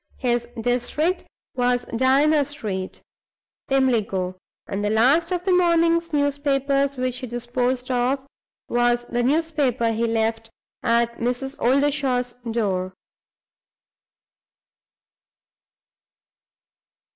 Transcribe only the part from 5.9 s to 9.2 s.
newspapers which he disposed of was